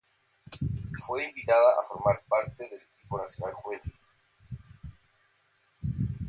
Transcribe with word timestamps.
Fue 1.05 1.25
invitada 1.29 1.73
a 1.79 1.87
formar 1.87 2.23
parte 2.27 2.67
del 2.67 2.81
equipo 2.97 3.19
nacional 3.19 3.53
juvenil. 3.53 3.93